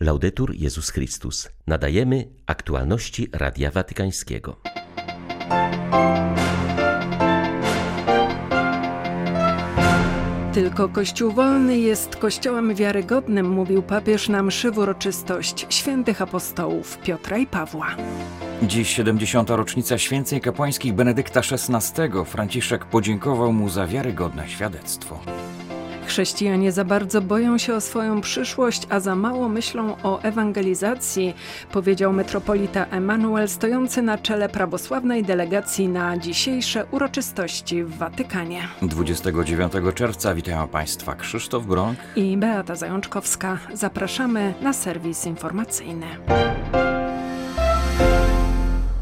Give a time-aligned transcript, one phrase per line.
[0.00, 1.48] Laudetur Jezus Chrystus.
[1.66, 4.56] Nadajemy aktualności Radia Watykańskiego.
[10.54, 17.38] Tylko Kościół wolny jest kościołem wiarygodnym, mówił papież na mszy w uroczystość świętych apostołów Piotra
[17.38, 17.96] i Pawła.
[18.62, 19.50] Dziś 70.
[19.50, 22.02] rocznica święceń kapłańskich Benedykta XVI.
[22.26, 25.20] Franciszek podziękował mu za wiarygodne świadectwo.
[26.08, 31.34] Chrześcijanie za bardzo boją się o swoją przyszłość, a za mało myślą o ewangelizacji,
[31.72, 38.68] powiedział metropolita Emanuel stojący na czele prawosławnej delegacji na dzisiejsze uroczystości w Watykanie.
[38.82, 43.58] 29 czerwca witają Państwa Krzysztof Bronk i Beata Zajączkowska.
[43.74, 46.06] Zapraszamy na serwis informacyjny.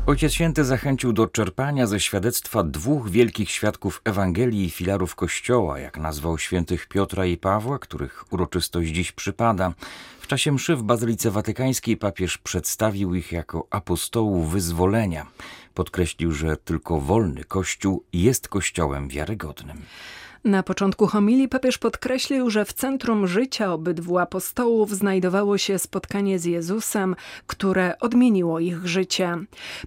[0.07, 5.99] Ojciec Święty zachęcił do czerpania ze świadectwa dwóch wielkich świadków Ewangelii i filarów Kościoła, jak
[5.99, 9.73] nazwał świętych Piotra i Pawła, których uroczystość dziś przypada.
[10.21, 15.27] W czasie mszy w Bazylice Watykańskiej papież przedstawił ich jako apostołów wyzwolenia.
[15.75, 19.83] Podkreślił, że tylko wolny Kościół jest Kościołem wiarygodnym.
[20.47, 26.45] Na początku homilii papież podkreślił, że w centrum życia obydwu apostołów znajdowało się spotkanie z
[26.45, 27.17] Jezusem,
[27.47, 29.37] które odmieniło ich życie.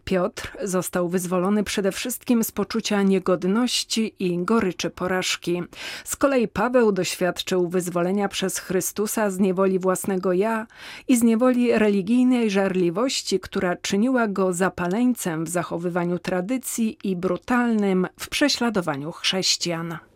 [0.04, 5.64] Piotr został wyzwolony przede wszystkim z poczucia niegodności i goryczy porażki.
[6.04, 10.68] Z kolei Paweł doświadczył wyzwolenia przez Chrystusa z niewoli własnego ja
[11.08, 18.30] i z niewoli religijnej żarliwości, która czyniła go zapaleńcem w zachowywaniu tradycji i brutalnym w
[18.30, 20.09] prześladowaniu chrześcijan.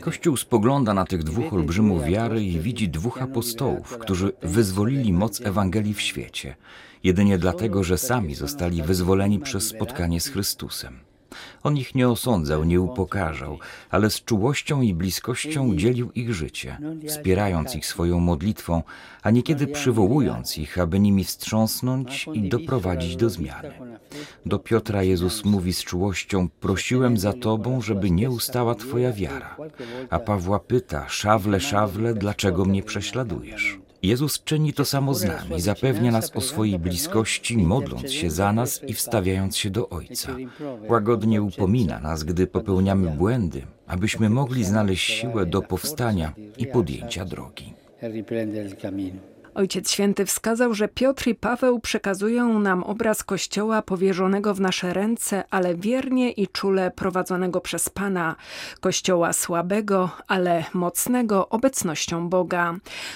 [0.00, 5.94] Kościół spogląda na tych dwóch olbrzymów wiary i widzi dwóch apostołów, którzy wyzwolili moc Ewangelii
[5.94, 6.56] w świecie,
[7.04, 11.07] jedynie dlatego, że sami zostali wyzwoleni przez spotkanie z Chrystusem.
[11.62, 13.58] On ich nie osądzał, nie upokarzał,
[13.90, 18.82] ale z czułością i bliskością dzielił ich życie, wspierając ich swoją modlitwą,
[19.22, 23.72] a niekiedy przywołując ich, aby nimi wstrząsnąć i doprowadzić do zmiany.
[24.46, 29.56] Do Piotra Jezus mówi z czułością: Prosiłem za tobą, żeby nie ustała twoja wiara.
[30.10, 33.78] A Pawła pyta: Szawle, szawle, dlaczego mnie prześladujesz?
[34.02, 38.84] Jezus czyni to samo z nami, zapewnia nas o swojej bliskości, modląc się za nas
[38.84, 40.36] i wstawiając się do Ojca.
[40.88, 47.74] Łagodnie upomina nas, gdy popełniamy błędy, abyśmy mogli znaleźć siłę do powstania i podjęcia drogi.
[49.58, 55.44] Ojciec Święty wskazał, że Piotr i Paweł przekazują nam obraz Kościoła powierzonego w nasze ręce,
[55.50, 58.36] ale wiernie i czule prowadzonego przez Pana.
[58.80, 62.74] Kościoła słabego, ale mocnego obecnością Boga.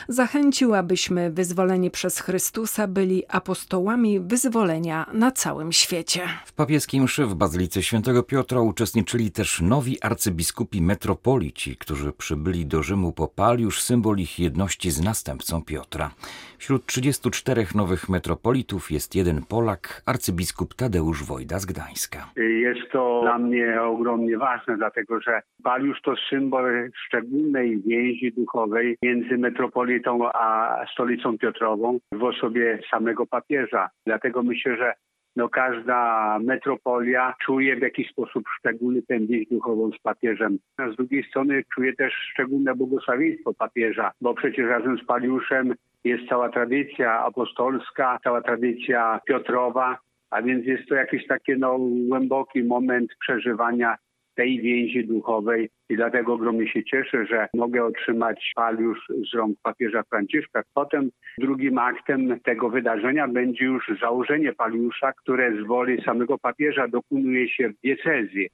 [0.08, 6.22] Zachęcił, abyśmy wyzwoleni przez Chrystusa byli apostołami wyzwolenia na całym świecie.
[6.46, 12.82] W papieskiej mszy w Bazylice Świętego Piotra uczestniczyli też nowi arcybiskupi metropolici, którzy przybyli do
[12.82, 16.10] Rzymu po Paliusz, symbol ich jedności z następcą Piotra.
[16.58, 22.18] Wśród 34 nowych metropolitów jest jeden Polak, arcybiskup Tadeusz Wojda z Gdańska.
[22.36, 29.38] Jest to dla mnie ogromnie ważne, dlatego że Paliusz to symbol szczególnej więzi duchowej między
[29.38, 33.88] metropolitą a stolicą Piotrową w osobie samego papieża.
[34.06, 34.94] Dlatego myślę, że
[35.36, 40.58] no każda metropolia czuje w jakiś sposób szczególny tę więź duchową z papieżem.
[40.76, 46.28] A z drugiej strony czuje też szczególne błogosławieństwo papieża, bo przecież razem z Paliuszem jest
[46.28, 49.98] cała tradycja apostolska, cała tradycja Piotrowa,
[50.30, 53.96] a więc jest to jakiś taki no, głęboki moment przeżywania
[54.34, 58.98] tej więzi duchowej i dlatego ogromnie się cieszę, że mogę otrzymać paliusz
[59.32, 60.62] z rąk papieża Franciszka.
[60.74, 67.48] Potem drugim aktem tego wydarzenia będzie już założenie paliusza, które z woli samego papieża dokonuje
[67.48, 68.48] się w diecezji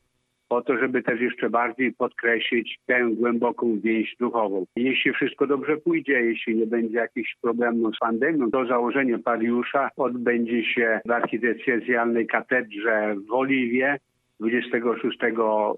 [0.48, 4.64] po to, żeby też jeszcze bardziej podkreślić tę głęboką więź duchową.
[4.76, 10.64] Jeśli wszystko dobrze pójdzie, jeśli nie będzie jakichś problemów z pandemią, to założenie pariusza odbędzie
[10.64, 13.98] się w archidiecezjalnej katedrze w Oliwie
[14.40, 15.18] 26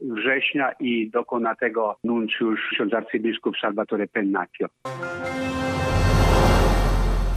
[0.03, 4.67] września i dokona tego nuncjusz ksiądz arcybiskup Salvatore Pennacchio.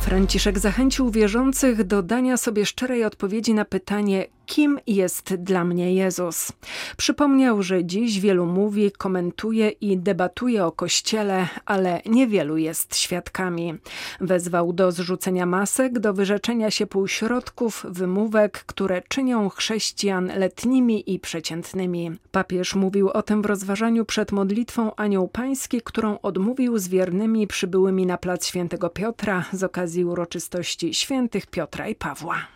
[0.02, 6.51] Franciszek zachęcił wierzących do dania sobie szczerej odpowiedzi na pytanie, kim jest dla mnie Jezus.
[6.98, 13.74] Przypomniał, że dziś wielu mówi, komentuje i debatuje o Kościele, ale niewielu jest świadkami.
[14.22, 22.12] Wezwał do zrzucenia masek, do wyrzeczenia się półśrodków, wymówek, które czynią chrześcijan letnimi i przeciętnymi.
[22.31, 28.06] Papież mówił o tym w rozważaniu przed modlitwą Anioł Pański, którą odmówił z wiernymi przybyłymi
[28.06, 32.53] na plac Świętego Piotra z okazji uroczystości świętych Piotra i Pawła.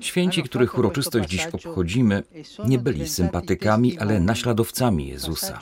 [0.00, 2.22] Święci, których uroczystość dziś obchodzimy,
[2.64, 5.58] nie byli sympatykami, ale naśladowcami Jezusa.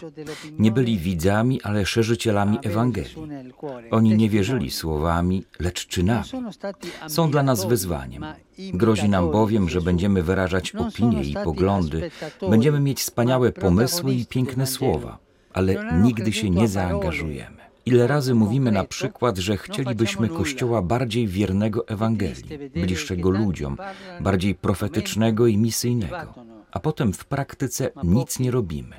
[0.59, 3.15] Nie byli widzami, ale szerzycielami Ewangelii.
[3.91, 6.25] Oni nie wierzyli słowami, lecz czynami.
[7.09, 8.25] Są dla nas wyzwaniem.
[8.59, 12.11] Grozi nam bowiem, że będziemy wyrażać opinie i poglądy,
[12.51, 15.19] będziemy mieć wspaniałe pomysły i piękne słowa,
[15.53, 17.60] ale nigdy się nie zaangażujemy.
[17.91, 23.77] Ile razy mówimy na przykład, że chcielibyśmy Kościoła bardziej wiernego Ewangelii, bliższego ludziom,
[24.21, 26.35] bardziej profetycznego i misyjnego,
[26.71, 28.97] a potem w praktyce nic nie robimy.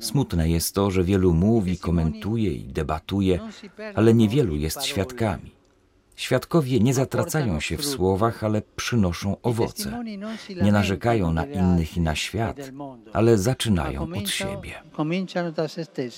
[0.00, 3.40] Smutne jest to, że wielu mówi, komentuje i debatuje,
[3.94, 5.57] ale niewielu jest świadkami.
[6.18, 10.04] Świadkowie nie zatracają się w słowach, ale przynoszą owoce.
[10.62, 12.56] Nie narzekają na innych i na świat,
[13.12, 14.74] ale zaczynają od siebie.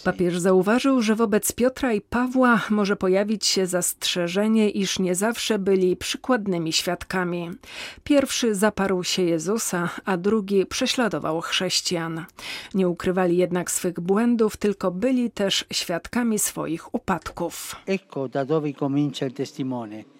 [0.04, 5.96] Papież zauważył, że wobec Piotra i Pawła może pojawić się zastrzeżenie, iż nie zawsze byli
[5.96, 7.50] przykładnymi świadkami.
[8.04, 12.24] Pierwszy zaparł się Jezusa, a drugi prześladował chrześcijan.
[12.74, 17.76] Nie ukrywali jednak swych błędów, tylko byli też świadkami swoich upadków.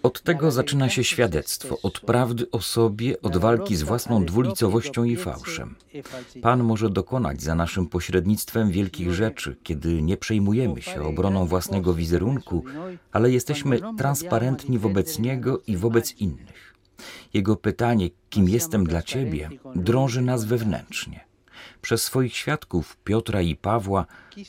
[0.03, 5.17] Od tego zaczyna się świadectwo, od prawdy o sobie, od walki z własną dwulicowością i
[5.17, 5.75] fałszem.
[6.43, 12.65] Pan może dokonać za naszym pośrednictwem wielkich rzeczy, kiedy nie przejmujemy się obroną własnego wizerunku,
[13.13, 16.75] ale jesteśmy transparentni wobec Niego i wobec innych.
[17.35, 21.30] Jego pytanie, kim jestem dla Ciebie, drąży nas wewnętrznie
[21.83, 24.07] przez swoich świadków Piotra i Pawła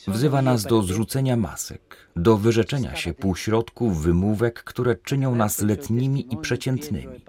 [0.08, 6.36] wzywa nas do zrzucenia masek, do wyrzeczenia się półśrodków, wymówek, które czynią nas letnimi i
[6.36, 7.20] przeciętnymi.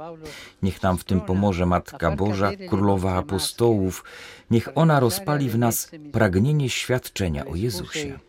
[0.63, 4.03] Niech nam w tym pomoże Matka Boża, Królowa Apostołów,
[4.51, 8.19] niech ona rozpali w nas pragnienie świadczenia o Jezusie.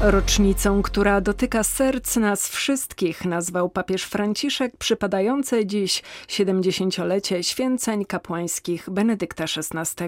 [0.00, 9.44] Rocznicą, która dotyka serc nas wszystkich, nazwał papież Franciszek przypadające dziś 70-lecie święceń kapłańskich Benedykta
[9.44, 10.04] XVI.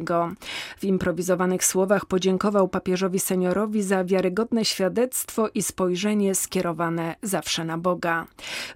[0.79, 8.27] W improwizowanych słowach podziękował papieżowi seniorowi za wiarygodne świadectwo i spojrzenie skierowane zawsze na Boga.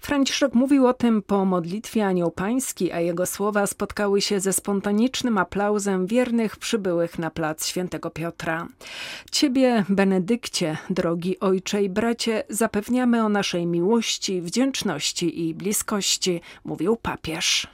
[0.00, 5.38] Franciszek mówił o tym po modlitwie Anioł Pański, a jego słowa spotkały się ze spontanicznym
[5.38, 8.68] aplauzem wiernych przybyłych na plac Świętego Piotra.
[9.30, 17.66] Ciebie, Benedykcie, drogi ojcze i bracie, zapewniamy o naszej miłości, wdzięczności i bliskości, mówił papież.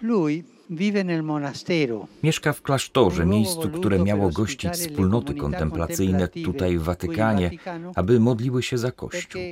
[2.23, 7.51] Mieszka w klasztorze, miejscu, które miało gościć wspólnoty kontemplacyjne tutaj w Watykanie,
[7.95, 9.43] aby modliły się za Kościół.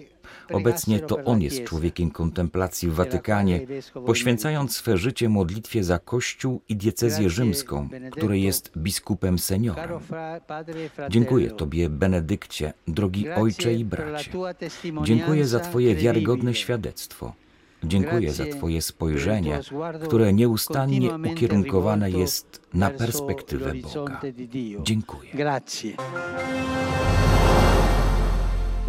[0.53, 3.67] Obecnie to on jest człowiekiem kontemplacji w Watykanie,
[4.07, 9.91] poświęcając swe życie modlitwie za Kościół i diecezję rzymską, której jest biskupem seniorem.
[11.11, 14.31] Dziękuję Tobie, Benedykcie, drogi ojcze i bracie.
[15.03, 17.46] Dziękuję za Twoje wiarygodne świadectwo.
[17.85, 19.61] Dziękuję za Twoje spojrzenie,
[20.05, 24.21] które nieustannie ukierunkowane jest na perspektywę Boga.
[24.83, 25.31] Dziękuję.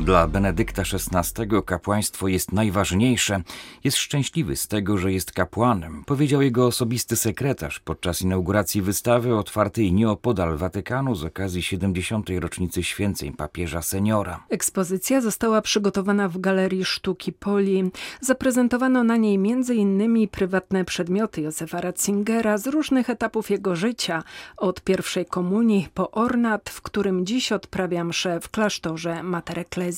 [0.08, 3.42] Dla Benedykta XVI kapłaństwo jest najważniejsze.
[3.84, 9.94] Jest szczęśliwy z tego, że jest kapłanem, powiedział jego osobisty sekretarz podczas inauguracji wystawy otwartej
[9.94, 12.30] nieopodal Watykanu z okazji 70.
[12.40, 14.44] rocznicy święceń papieża seniora.
[14.50, 17.92] Ekspozycja została przygotowana w Galerii Sztuki Poli.
[18.22, 20.28] Zaprezentowano na niej m.in.
[20.28, 24.24] prywatne przedmioty Józefa Ratzingera z różnych etapów jego życia,
[24.58, 29.97] od pierwszej komunii po ornat, w którym dziś odprawia mszę w klasztorze Mater Ecclesiae.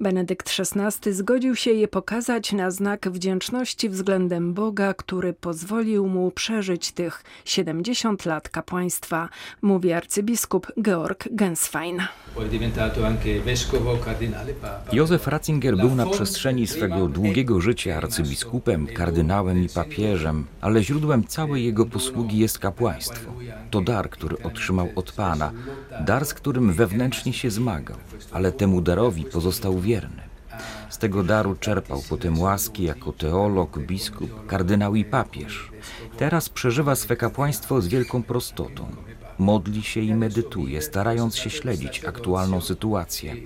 [0.00, 6.92] Benedykt XVI zgodził się je pokazać na znak wdzięczności względem Boga, który pozwolił mu przeżyć
[6.92, 9.28] tych 70 lat kapłaństwa,
[9.62, 12.02] mówi arcybiskup Georg Genswein.
[14.92, 21.64] Józef Ratzinger był na przestrzeni swego długiego życia arcybiskupem, kardynałem i papieżem, ale źródłem całej
[21.64, 23.32] jego posługi jest kapłaństwo.
[23.70, 25.52] To dar, który otrzymał od Pana,
[26.00, 27.96] dar, z którym wewnętrznie się zmagał,
[28.32, 30.22] ale temu darowi pozostał wierny.
[30.90, 35.70] Z tego daru czerpał potem łaski jako teolog, biskup, kardynał i papież.
[36.16, 38.86] Teraz przeżywa swe kapłaństwo z wielką prostotą.
[39.38, 43.36] Modli się i medytuje, starając się śledzić aktualną sytuację.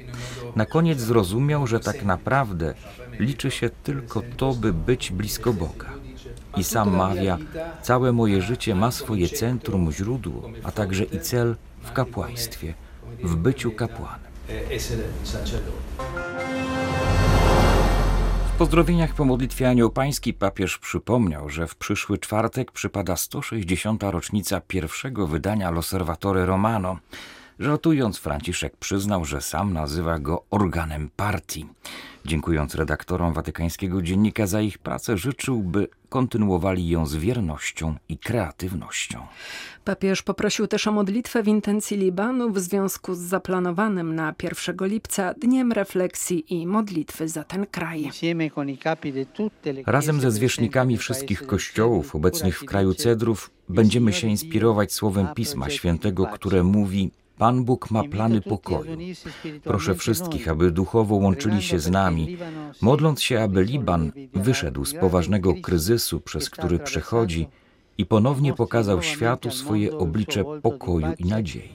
[0.56, 2.74] Na koniec zrozumiał, że tak naprawdę
[3.18, 5.90] liczy się tylko to, by być blisko Boga.
[6.56, 7.38] I sam mawia,
[7.82, 12.74] całe moje życie ma swoje centrum, źródło, a także i cel w kapłaństwie,
[13.22, 14.30] w byciu kapłanem.
[18.54, 24.02] W pozdrowieniach po modlitwie Anioł Pański papież przypomniał, że w przyszły czwartek przypada 160.
[24.02, 26.96] rocznica pierwszego wydania L'Osservatore Romano.
[27.60, 31.66] Żartując, Franciszek przyznał, że sam nazywa go organem partii.
[32.24, 39.26] Dziękując redaktorom watykańskiego dziennika za ich pracę, życzył, by kontynuowali ją z wiernością i kreatywnością.
[39.84, 45.34] Papież poprosił też o modlitwę w intencji Libanu w związku z zaplanowanym na 1 lipca
[45.34, 48.10] Dniem Refleksji i Modlitwy za ten kraj.
[49.86, 56.26] Razem ze zwierzchnikami wszystkich kościołów obecnych w kraju Cedrów będziemy się inspirować słowem Pisma Świętego,
[56.26, 58.96] które mówi Pan Bóg ma plany pokoju.
[59.64, 62.36] Proszę wszystkich, aby duchowo łączyli się z nami,
[62.82, 67.48] modląc się, aby Liban wyszedł z poważnego kryzysu, przez który przechodzi
[67.98, 71.68] i ponownie pokazał światu swoje oblicze pokoju i nadziei.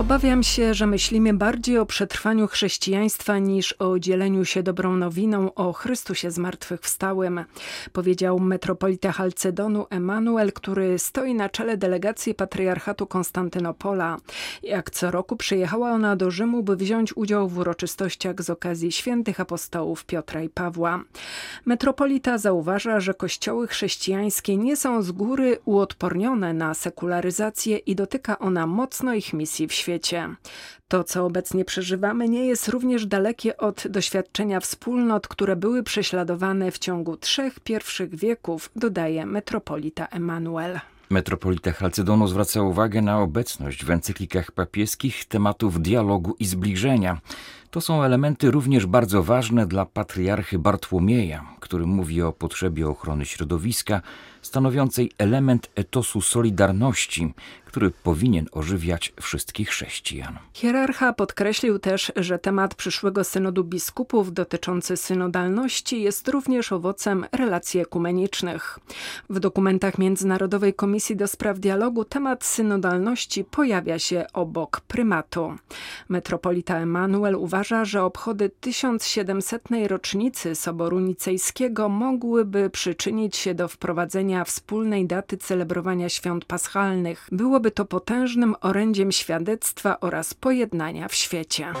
[0.00, 5.72] Obawiam się, że myślimy bardziej o przetrwaniu chrześcijaństwa niż o dzieleniu się dobrą nowiną o
[5.72, 7.44] Chrystusie zmartwychwstałym,
[7.92, 14.16] powiedział metropolita Halcedonu Emanuel, który stoi na czele delegacji patriarchatu Konstantynopola.
[14.62, 19.40] Jak co roku przyjechała ona do Rzymu, by wziąć udział w uroczystościach z okazji świętych
[19.40, 21.00] apostołów Piotra i Pawła.
[21.66, 28.66] Metropolita zauważa, że kościoły chrześcijańskie nie są z góry uodpornione na sekularyzację i dotyka ona
[28.66, 30.34] mocno ich misji w świecie świecie.
[30.88, 36.78] To, co obecnie przeżywamy, nie jest również dalekie od doświadczenia wspólnot, które były prześladowane w
[36.78, 40.80] ciągu trzech pierwszych wieków, dodaje metropolita Emanuel.
[41.10, 47.20] Metropolita Chalcedonu zwraca uwagę na obecność w encyklikach papieskich tematów dialogu i zbliżenia.
[47.70, 54.02] To są elementy również bardzo ważne dla patriarchy Bartłomieja, który mówi o potrzebie ochrony środowiska,
[54.42, 57.34] stanowiącej element etosu solidarności,
[57.64, 60.38] który powinien ożywiać wszystkich chrześcijan.
[60.52, 68.78] Hierarcha podkreślił też, że temat przyszłego synodu biskupów dotyczący synodalności jest również owocem relacji ekumenicznych.
[69.30, 75.54] W dokumentach Międzynarodowej Komisji do Spraw Dialogu temat synodalności pojawia się obok prymatu.
[76.08, 79.62] Metropolita Emanuel uważa, że obchody 1700.
[79.86, 87.28] rocznicy Soboru Nicejskiego mogłyby przyczynić się do wprowadzenia wspólnej daty celebrowania świąt paschalnych.
[87.32, 91.72] Było byłoby to potężnym orędziem świadectwa oraz pojednania w świecie.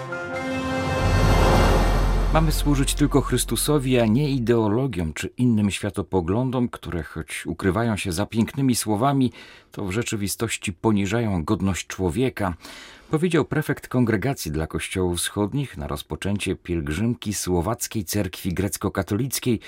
[2.32, 8.26] Mamy służyć tylko Chrystusowi, a nie ideologiom czy innym światopoglądom, które choć ukrywają się za
[8.26, 9.32] pięknymi słowami,
[9.72, 12.54] to w rzeczywistości poniżają godność człowieka,
[13.10, 19.60] powiedział prefekt Kongregacji dla Kościołów Wschodnich na rozpoczęcie pielgrzymki Słowackiej Cerkwi Grecko-Katolickiej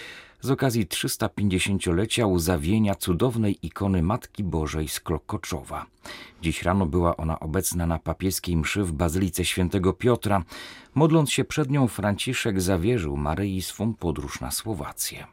[0.43, 5.87] z okazji 350-lecia uzawienia cudownej ikony Matki Bożej z Klokoczowa.
[6.43, 10.45] Dziś rano była ona obecna na papieskiej mszy w Bazylice Świętego Piotra.
[10.95, 15.27] Modląc się przed nią, Franciszek zawierzył Maryi swą podróż na Słowację.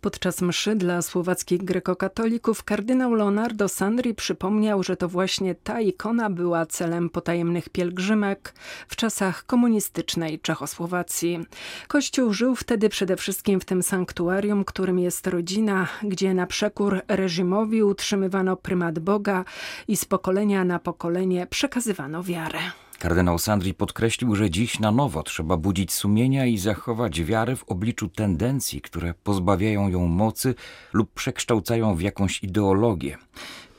[0.00, 6.66] Podczas mszy dla słowackich grekokatolików kardynał Leonardo Sandri przypomniał, że to właśnie ta ikona była
[6.66, 8.54] celem potajemnych pielgrzymek
[8.88, 11.46] w czasach komunistycznej Czechosłowacji.
[11.88, 17.82] Kościół żył wtedy przede wszystkim w tym sanktuarium, którym jest rodzina, gdzie na przekór reżimowi
[17.82, 19.44] utrzymywano prymat Boga
[19.88, 22.58] i z pokolenia na pokolenie przekazywano wiarę.
[23.06, 28.08] Kardynał Sandri podkreślił, że dziś na nowo trzeba budzić sumienia i zachować wiarę w obliczu
[28.08, 30.54] tendencji, które pozbawiają ją mocy
[30.92, 33.18] lub przekształcają w jakąś ideologię.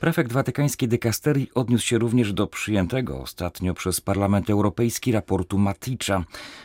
[0.00, 6.24] Prefekt watykańskiej dykasterii odniósł się również do przyjętego ostatnio przez Parlament Europejski raportu Maticza.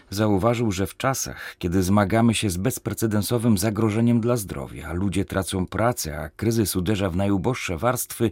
[0.10, 6.20] Zauważył, że w czasach, kiedy zmagamy się z bezprecedensowym zagrożeniem dla zdrowia, ludzie tracą pracę,
[6.20, 8.32] a kryzys uderza w najuboższe warstwy,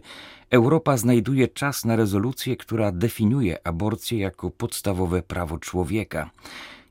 [0.50, 6.30] Europa znajduje czas na rezolucję, która definiuje aborcję jako podstawowe prawo człowieka.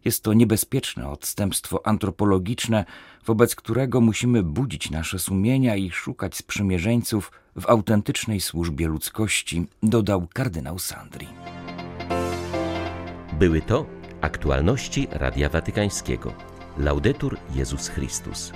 [0.06, 2.86] Jest to niebezpieczne odstępstwo antropologiczne,
[3.26, 10.80] wobec którego musimy budzić nasze sumienia i szukać sprzymierzeńców w autentycznej służbie ludzkości, dodał kardynał
[10.80, 11.28] Sandri.
[13.40, 13.86] Były to
[14.22, 16.34] aktualności Radia Watykańskiego.
[16.78, 18.52] Laudetur Jezus Chrystus.